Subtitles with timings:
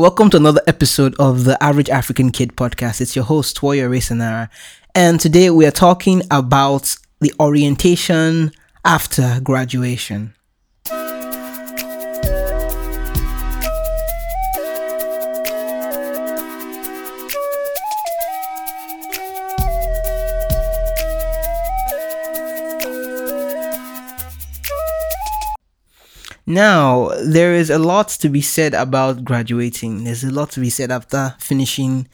[0.00, 3.02] Welcome to another episode of the Average African Kid podcast.
[3.02, 4.48] It's your host, Toya Resanara.
[4.94, 8.52] And today we are talking about the orientation
[8.82, 10.32] after graduation.
[26.50, 30.02] Now, there is a lot to be said about graduating.
[30.02, 32.08] There's a lot to be said after finishing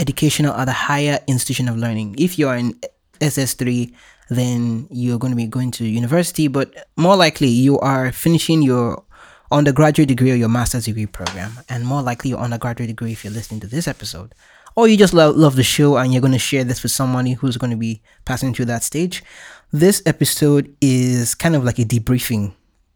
[0.00, 2.16] educational at a higher institution of learning.
[2.18, 2.72] If you are in
[3.20, 3.94] SS3,
[4.28, 9.04] then you're going to be going to university, but more likely you are finishing your
[9.52, 13.32] undergraduate degree or your master's degree program, and more likely your undergraduate degree if you're
[13.32, 14.34] listening to this episode.
[14.74, 17.34] Or you just love, love the show and you're going to share this with somebody
[17.34, 19.22] who's going to be passing through that stage.
[19.70, 22.54] This episode is kind of like a debriefing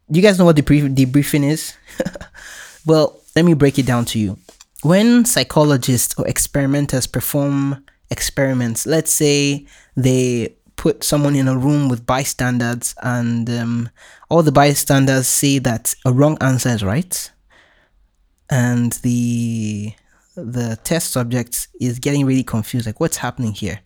[0.09, 1.75] you guys know what debrief- debriefing is?
[2.85, 4.37] well, let me break it down to you.
[4.83, 9.65] When psychologists or experimenters perform experiments, let's say
[9.95, 13.89] they put someone in a room with bystanders and um,
[14.29, 17.31] all the bystanders say that a wrong answer is right
[18.49, 19.93] and the
[20.35, 23.79] the test subject is getting really confused like what's happening here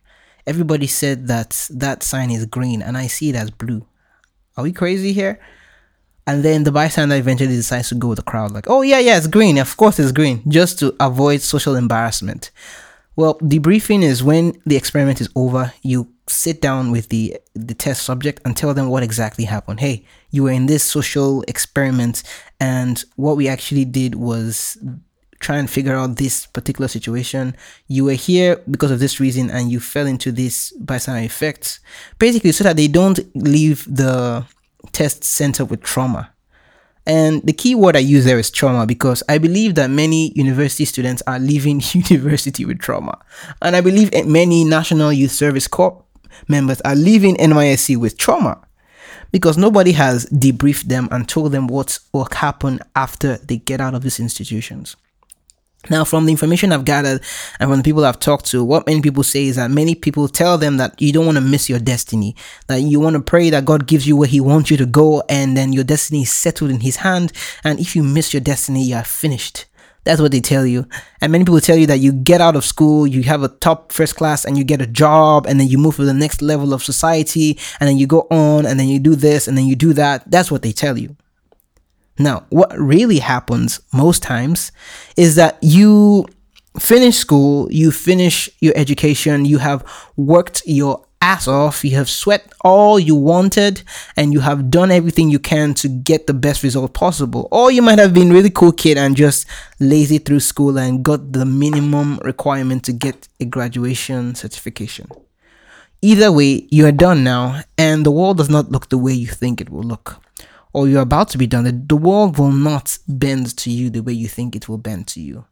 [0.46, 3.86] everybody said that that sign is green and i see it as blue
[4.56, 5.38] are we crazy here
[6.28, 9.16] and then the bystander eventually decides to go with the crowd, like, oh, yeah, yeah,
[9.16, 9.56] it's green.
[9.56, 12.50] Of course it's green, just to avoid social embarrassment.
[13.16, 18.02] Well, debriefing is when the experiment is over, you sit down with the, the test
[18.02, 19.80] subject and tell them what exactly happened.
[19.80, 22.22] Hey, you were in this social experiment,
[22.60, 24.76] and what we actually did was
[25.40, 27.56] try and figure out this particular situation.
[27.86, 31.80] You were here because of this reason and you fell into this bystander effect.
[32.18, 34.44] Basically, so that they don't leave the
[34.92, 36.32] test center with trauma.
[37.06, 40.84] And the key word I use there is trauma because I believe that many university
[40.84, 43.18] students are leaving university with trauma.
[43.62, 46.04] And I believe many National Youth Service Corps
[46.48, 48.60] members are leaving NYSC with trauma
[49.32, 53.94] because nobody has debriefed them and told them what will happen after they get out
[53.94, 54.96] of these institutions.
[55.90, 57.22] Now, from the information I've gathered
[57.58, 60.28] and from the people I've talked to, what many people say is that many people
[60.28, 62.34] tell them that you don't want to miss your destiny,
[62.66, 65.22] that you want to pray that God gives you where He wants you to go,
[65.28, 67.32] and then your destiny is settled in His hand.
[67.64, 69.66] And if you miss your destiny, you are finished.
[70.04, 70.86] That's what they tell you.
[71.20, 73.92] And many people tell you that you get out of school, you have a top
[73.92, 76.74] first class, and you get a job, and then you move to the next level
[76.74, 79.76] of society, and then you go on, and then you do this, and then you
[79.76, 80.28] do that.
[80.30, 81.16] That's what they tell you.
[82.18, 84.72] Now, what really happens most times
[85.16, 86.26] is that you
[86.78, 89.84] finish school, you finish your education, you have
[90.16, 93.82] worked your ass off, you have sweat all you wanted,
[94.16, 97.48] and you have done everything you can to get the best result possible.
[97.50, 99.46] Or you might have been really cool kid and just
[99.80, 105.08] lazy through school and got the minimum requirement to get a graduation certification.
[106.00, 109.26] Either way, you are done now, and the world does not look the way you
[109.26, 110.20] think it will look
[110.72, 114.12] or you're about to be done, the world will not bend to you the way
[114.12, 115.46] you think it will bend to you.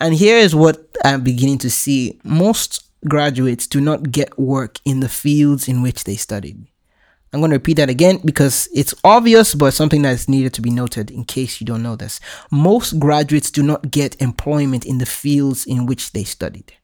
[0.00, 5.00] And here is what I'm beginning to see most graduates do not get work in
[5.00, 6.66] the fields in which they studied.
[7.32, 10.60] I'm going to repeat that again because it's obvious, but something that is needed to
[10.60, 12.20] be noted in case you don't know this.
[12.50, 16.74] Most graduates do not get employment in the fields in which they studied.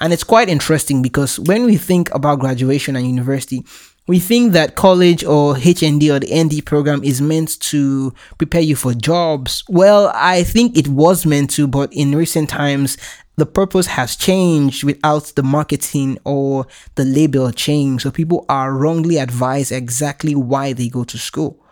[0.00, 3.64] And it's quite interesting because when we think about graduation and university,
[4.08, 8.74] we think that college or HND or the ND program is meant to prepare you
[8.74, 9.62] for jobs.
[9.68, 12.96] Well, I think it was meant to, but in recent times,
[13.36, 18.02] the purpose has changed without the marketing or the label change.
[18.02, 21.62] So people are wrongly advised exactly why they go to school.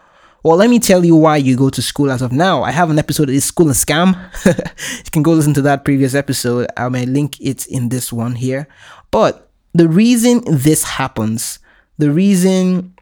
[0.43, 2.63] Well, let me tell you why you go to school as of now.
[2.63, 4.15] I have an episode of School a Scam.
[5.05, 6.69] you can go listen to that previous episode.
[6.77, 8.69] I may link it in this one here.
[9.11, 11.61] But the reason this happens
[11.99, 12.95] the reason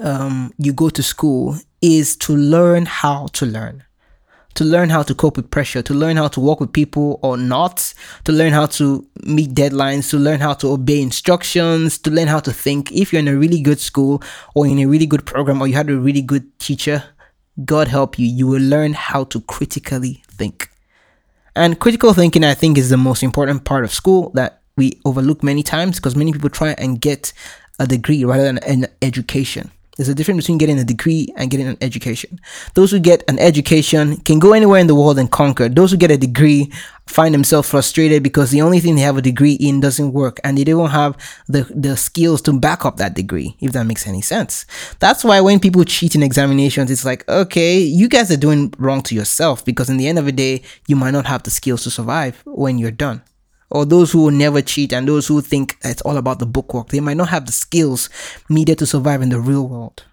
[0.00, 3.84] um, you go to school is to learn how to learn
[4.54, 7.36] to learn how to cope with pressure, to learn how to work with people or
[7.36, 7.94] not,
[8.24, 12.40] to learn how to meet deadlines, to learn how to obey instructions, to learn how
[12.40, 12.92] to think.
[12.92, 14.22] If you're in a really good school
[14.54, 17.02] or in a really good program or you had a really good teacher,
[17.64, 20.68] God help you, you will learn how to critically think.
[21.54, 25.42] And critical thinking, I think, is the most important part of school that we overlook
[25.42, 27.32] many times because many people try and get
[27.82, 29.70] a degree rather than an education.
[29.96, 32.40] There's a difference between getting a degree and getting an education.
[32.72, 35.68] Those who get an education can go anywhere in the world and conquer.
[35.68, 36.72] Those who get a degree
[37.06, 40.56] find themselves frustrated because the only thing they have a degree in doesn't work and
[40.56, 44.22] they don't have the, the skills to back up that degree, if that makes any
[44.22, 44.64] sense.
[44.98, 49.02] That's why when people cheat in examinations, it's like, okay, you guys are doing wrong
[49.02, 51.82] to yourself because in the end of the day, you might not have the skills
[51.82, 53.22] to survive when you're done
[53.72, 56.88] or those who will never cheat and those who think it's all about the bookwork,
[56.88, 58.10] they might not have the skills
[58.48, 60.04] needed to survive in the real world.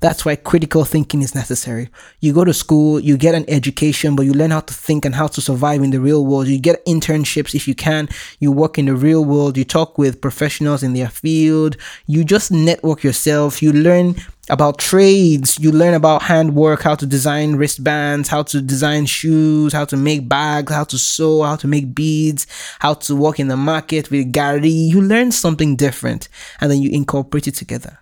[0.00, 1.90] That's why critical thinking is necessary.
[2.20, 5.14] You go to school, you get an education, but you learn how to think and
[5.14, 6.48] how to survive in the real world.
[6.48, 8.08] You get internships if you can.
[8.38, 9.56] You work in the real world.
[9.56, 11.76] You talk with professionals in their field.
[12.06, 13.62] You just network yourself.
[13.62, 14.16] You learn
[14.50, 15.58] about trades.
[15.58, 20.28] You learn about handwork, how to design wristbands, how to design shoes, how to make
[20.28, 22.46] bags, how to sew, how to make beads,
[22.80, 24.68] how to work in the market with Gary.
[24.68, 26.28] You learn something different
[26.60, 27.99] and then you incorporate it together.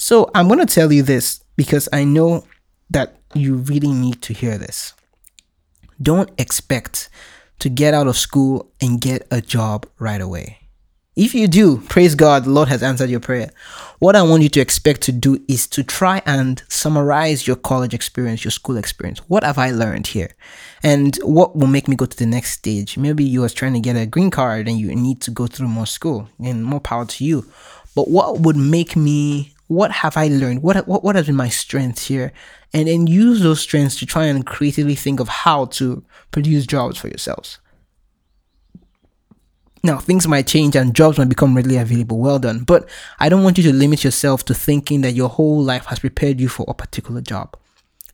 [0.00, 2.44] So I'm going to tell you this because I know
[2.88, 4.94] that you really need to hear this.
[6.00, 7.10] Don't expect
[7.58, 10.58] to get out of school and get a job right away.
[11.16, 13.50] If you do, praise God, the Lord has answered your prayer.
[13.98, 17.92] What I want you to expect to do is to try and summarize your college
[17.92, 19.18] experience, your school experience.
[19.26, 20.30] What have I learned here?
[20.84, 22.96] And what will make me go to the next stage?
[22.96, 25.66] Maybe you was trying to get a green card and you need to go through
[25.66, 27.50] more school and more power to you.
[27.96, 30.62] But what would make me what have I learned?
[30.62, 32.32] What, what, what has been my strength here?
[32.74, 36.98] And then use those strengths to try and creatively think of how to produce jobs
[36.98, 37.58] for yourselves.
[39.84, 42.18] Now, things might change and jobs might become readily available.
[42.18, 42.64] Well done.
[42.64, 42.88] But
[43.20, 46.40] I don't want you to limit yourself to thinking that your whole life has prepared
[46.40, 47.56] you for a particular job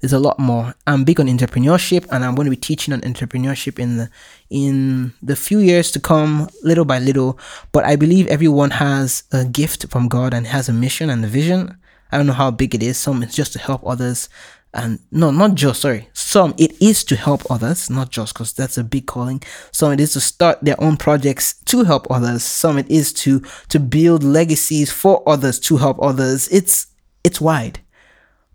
[0.05, 0.75] there's a lot more.
[0.87, 4.11] I'm big on entrepreneurship, and I'm going to be teaching on entrepreneurship in the
[4.51, 7.39] in the few years to come, little by little.
[7.73, 11.27] But I believe everyone has a gift from God and has a mission and a
[11.27, 11.79] vision.
[12.13, 12.99] I don't know how big it is.
[12.99, 14.29] Some it's just to help others,
[14.75, 16.11] and no, not just sorry.
[16.13, 19.43] Some it is to help others, not just because that's a big calling.
[19.73, 22.45] Some it is to start their own projects to help others.
[22.45, 23.41] Some it is to
[23.71, 26.47] to build legacies for others to help others.
[26.49, 26.89] It's
[27.25, 27.81] it's wide,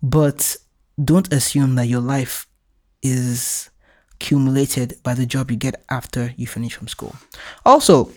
[0.04, 0.56] but
[1.04, 2.48] don't assume that your life
[3.02, 3.70] is
[4.14, 7.16] accumulated by the job you get after you finish from school.
[7.66, 8.12] Also,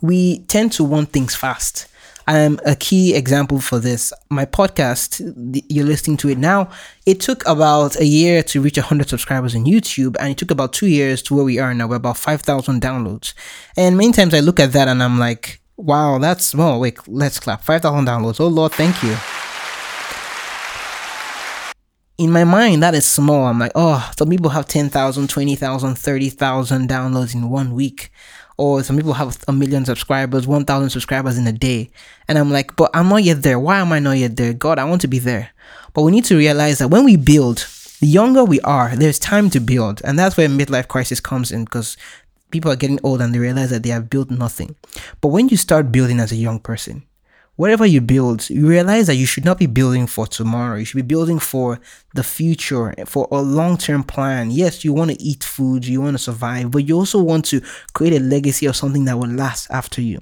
[0.00, 1.86] we tend to want things fast.
[2.26, 4.12] I'm a key example for this.
[4.28, 5.20] My podcast,
[5.68, 6.70] you're listening to it now,
[7.06, 10.74] it took about a year to reach 100 subscribers on YouTube, and it took about
[10.74, 11.86] two years to where we are now.
[11.86, 13.32] We're about 5,000 downloads.
[13.76, 16.80] And many times I look at that and I'm like, wow, that's small.
[16.80, 17.62] Wait, let's clap.
[17.62, 18.40] 5,000 downloads.
[18.40, 19.16] Oh, Lord, thank you
[22.18, 23.46] in my mind, that is small.
[23.46, 28.10] I'm like, oh, some people have 10,000, 20,000, 30,000 downloads in one week.
[28.56, 31.90] Or some people have a million subscribers, 1,000 subscribers in a day.
[32.26, 33.60] And I'm like, but I'm not yet there.
[33.60, 34.52] Why am I not yet there?
[34.52, 35.50] God, I want to be there.
[35.94, 37.68] But we need to realize that when we build,
[38.00, 40.02] the younger we are, there's time to build.
[40.02, 41.96] And that's where midlife crisis comes in because
[42.50, 44.74] people are getting old and they realize that they have built nothing.
[45.20, 47.04] But when you start building as a young person,
[47.58, 50.76] whatever you build, you realize that you should not be building for tomorrow.
[50.76, 51.80] You should be building for
[52.14, 54.52] the future, for a long term plan.
[54.52, 57.60] Yes, you want to eat food, you want to survive, but you also want to
[57.94, 60.20] create a legacy of something that will last after you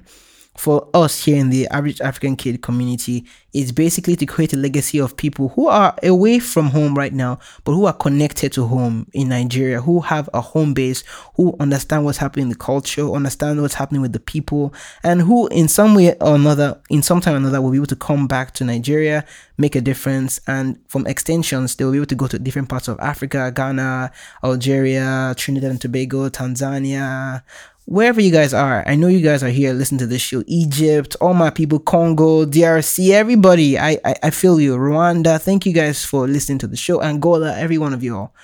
[0.57, 4.99] for us here in the average African kid community is basically to create a legacy
[4.99, 9.07] of people who are away from home right now, but who are connected to home
[9.13, 11.03] in Nigeria, who have a home base,
[11.35, 14.73] who understand what's happening in the culture, understand what's happening with the people,
[15.03, 17.85] and who in some way or another, in some time or another, will be able
[17.85, 19.25] to come back to Nigeria,
[19.57, 22.87] make a difference, and from extensions, they will be able to go to different parts
[22.87, 24.11] of Africa, Ghana,
[24.43, 27.43] Algeria, Trinidad and Tobago, Tanzania,
[27.87, 30.43] wherever you guys are, I know you guys are here listening to this show.
[30.45, 33.79] Egypt, all my people, Congo, DRC, everybody.
[33.79, 34.75] I, I, I feel you.
[34.75, 37.01] Rwanda, thank you guys for listening to the show.
[37.01, 38.35] Angola, every one of you all.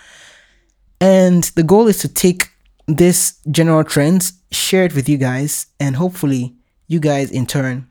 [1.01, 2.51] And the goal is to take
[2.87, 6.55] this general trends, share it with you guys, and hopefully
[6.87, 7.89] you guys in turn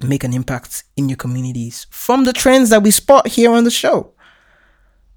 [0.00, 3.70] make an impact in your communities from the trends that we spot here on the
[3.70, 4.12] show.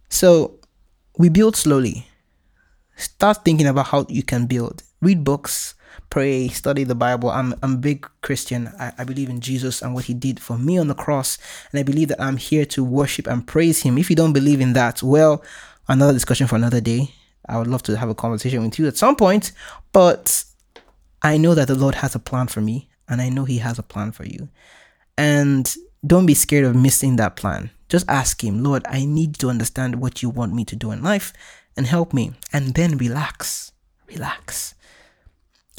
[0.09, 0.59] So
[1.17, 2.07] we build slowly.
[2.95, 5.75] Start thinking about how you can build read books,
[6.09, 7.29] pray, study the Bible.
[7.29, 8.69] I'm, I'm a big Christian.
[8.79, 11.37] I, I believe in Jesus and what he did for me on the cross.
[11.71, 13.97] And I believe that I'm here to worship and praise him.
[13.97, 15.43] If you don't believe in that, well,
[15.87, 17.11] another discussion for another day.
[17.47, 19.51] I would love to have a conversation with you at some point,
[19.91, 20.43] but
[21.21, 23.77] I know that the Lord has a plan for me and I know he has
[23.77, 24.49] a plan for you.
[25.15, 25.71] And
[26.05, 27.69] don't be scared of missing that plan.
[27.87, 31.03] Just ask him, Lord, I need to understand what you want me to do in
[31.03, 31.33] life
[31.77, 32.33] and help me.
[32.51, 33.71] And then relax.
[34.07, 34.75] Relax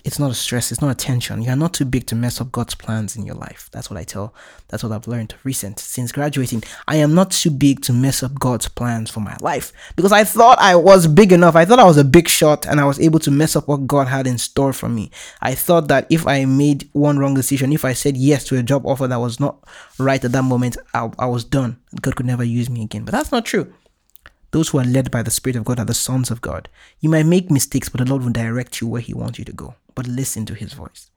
[0.06, 1.42] it's not a stress, it's not a tension.
[1.42, 3.68] You are not too big to mess up God's plans in your life.
[3.72, 4.32] That's what I tell.
[4.68, 6.62] That's what I've learned recent since graduating.
[6.86, 10.22] I am not too big to mess up God's plans for my life because I
[10.22, 11.56] thought I was big enough.
[11.56, 13.88] I thought I was a big shot and I was able to mess up what
[13.88, 15.10] God had in store for me.
[15.42, 18.62] I thought that if I made one wrong decision, if I said yes to a
[18.62, 19.58] job offer that was not
[19.98, 21.78] right at that moment, I, I was done.
[22.00, 23.04] God could never use me again.
[23.04, 23.74] But that's not true.
[24.50, 26.68] Those who are led by the Spirit of God are the sons of God.
[27.00, 29.52] You might make mistakes, but the Lord will direct you where He wants you to
[29.52, 29.74] go.
[29.94, 31.10] But listen to His voice.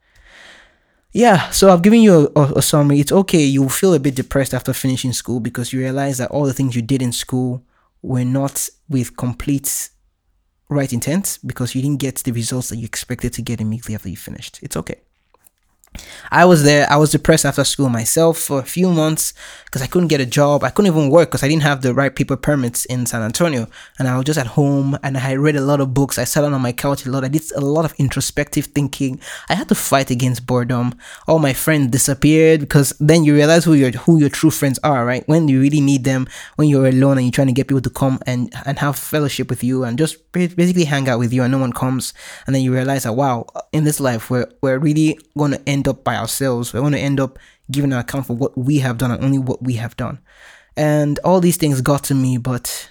[1.12, 3.00] Yeah, so I've given you a, a, a summary.
[3.00, 6.46] It's okay, you'll feel a bit depressed after finishing school because you realize that all
[6.46, 7.64] the things you did in school
[8.02, 9.90] were not with complete
[10.70, 14.10] right intent because you didn't get the results that you expected to get immediately after
[14.10, 14.60] you finished.
[14.62, 15.02] It's okay.
[16.32, 16.90] I was there.
[16.90, 19.34] I was depressed after school myself for a few months
[19.66, 20.64] because I couldn't get a job.
[20.64, 23.68] I couldn't even work because I didn't have the right paper permits in San Antonio.
[23.98, 26.18] And I was just at home and I read a lot of books.
[26.18, 27.24] I sat on my couch a lot.
[27.24, 29.20] I did a lot of introspective thinking.
[29.50, 30.94] I had to fight against boredom.
[31.28, 35.06] All my friends disappeared because then you realize who your who your true friends are,
[35.06, 35.28] right?
[35.28, 37.90] When you really need them, when you're alone and you're trying to get people to
[37.90, 41.52] come and, and have fellowship with you and just basically hang out with you and
[41.52, 42.14] no one comes.
[42.46, 46.04] And then you realize that wow, in this life we're we're really gonna end up
[46.04, 46.74] by ourselves.
[46.74, 47.40] We're going to end up
[47.72, 50.20] giving an account for what we have done and only what we have done.
[50.76, 52.90] And all these things got to me, but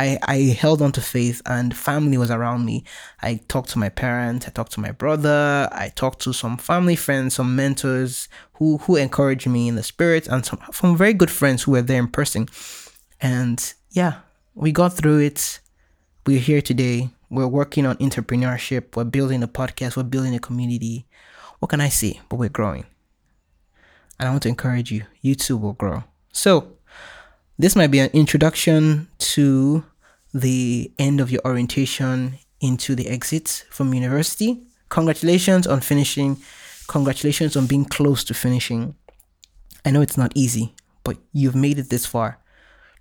[0.00, 2.84] I, I held on to faith and family was around me.
[3.20, 6.96] I talked to my parents, I talked to my brother, I talked to some family
[6.96, 11.30] friends, some mentors who, who encouraged me in the spirit, and some, some very good
[11.30, 12.48] friends who were there in person.
[13.20, 14.20] And yeah,
[14.54, 15.60] we got through it.
[16.26, 17.10] We're here today.
[17.28, 18.96] We're working on entrepreneurship.
[18.96, 19.96] We're building a podcast.
[19.96, 21.06] We're building a community.
[21.60, 22.20] What can I say?
[22.28, 22.86] But we're growing.
[24.18, 26.04] And I want to encourage you, you too will grow.
[26.32, 26.72] So,
[27.58, 29.84] this might be an introduction to
[30.32, 34.62] the end of your orientation into the exit from university.
[34.88, 36.38] Congratulations on finishing.
[36.88, 38.94] Congratulations on being close to finishing.
[39.84, 40.74] I know it's not easy,
[41.04, 42.38] but you've made it this far.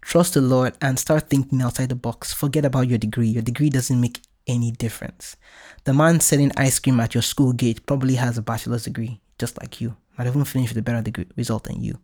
[0.02, 2.34] Trust the Lord and start thinking outside the box.
[2.34, 3.28] Forget about your degree.
[3.28, 5.38] Your degree doesn't make any difference.
[5.86, 9.60] The man selling ice cream at your school gate probably has a bachelor's degree, just
[9.62, 9.96] like you.
[10.18, 12.00] Might even finish with a better degree result than you.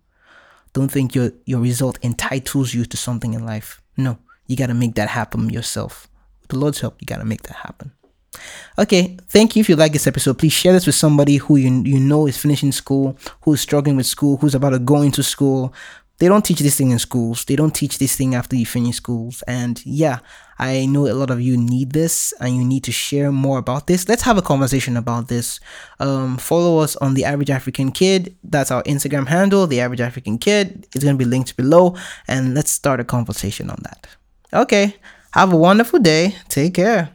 [0.72, 3.82] Don't think your your result entitles you to something in life.
[3.98, 6.08] No, you gotta make that happen yourself.
[6.42, 7.92] With the Lord's help, you gotta make that happen.
[8.78, 9.62] Okay, thank you.
[9.62, 12.38] If you like this episode, please share this with somebody who you you know is
[12.38, 15.74] finishing school, who's struggling with school, who's about to go into school,
[16.17, 17.45] they don't teach this thing in schools.
[17.45, 19.43] They don't teach this thing after you finish schools.
[19.48, 20.19] And yeah,
[20.57, 23.88] I know a lot of you need this and you need to share more about
[23.88, 24.07] this.
[24.07, 25.60] Let's have a conversation about this.
[26.00, 28.36] Um, follow us on the average African kid.
[28.43, 30.88] That's our Instagram handle, the average African kid.
[30.95, 31.98] It's going to be linked below.
[32.27, 34.07] And let's start a conversation on that.
[34.53, 34.95] Okay.
[35.31, 36.36] Have a wonderful day.
[36.48, 37.12] Take care.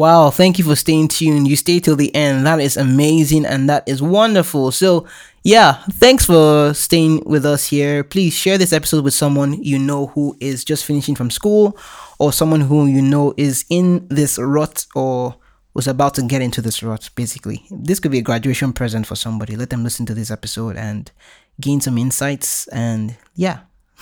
[0.00, 1.46] Wow, thank you for staying tuned.
[1.46, 2.46] You stay till the end.
[2.46, 4.72] That is amazing and that is wonderful.
[4.72, 5.06] So,
[5.44, 8.02] yeah, thanks for staying with us here.
[8.02, 11.76] Please share this episode with someone you know who is just finishing from school
[12.18, 15.36] or someone who you know is in this rut or
[15.74, 17.66] was about to get into this rut, basically.
[17.70, 19.54] This could be a graduation present for somebody.
[19.54, 21.12] Let them listen to this episode and
[21.60, 22.66] gain some insights.
[22.68, 23.58] And yeah,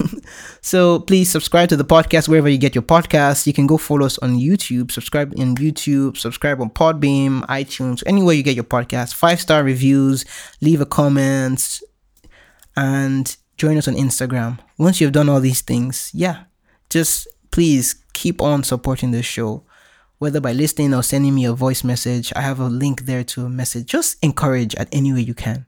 [0.61, 3.47] so please subscribe to the podcast wherever you get your podcasts.
[3.47, 8.35] You can go follow us on YouTube, subscribe in YouTube, subscribe on Podbean, iTunes, anywhere
[8.35, 9.15] you get your podcast.
[9.15, 10.25] Five star reviews,
[10.61, 11.81] leave a comment,
[12.77, 14.59] and join us on Instagram.
[14.79, 16.45] Once you've done all these things, yeah,
[16.91, 19.65] just please keep on supporting this show.
[20.19, 23.45] Whether by listening or sending me a voice message, I have a link there to
[23.45, 23.87] a message.
[23.87, 25.67] Just encourage at any way you can.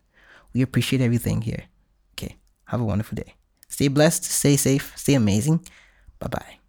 [0.53, 1.65] We appreciate everything here.
[2.15, 3.35] Okay, have a wonderful day.
[3.71, 5.61] Stay blessed, stay safe, stay amazing.
[6.19, 6.60] Bye bye.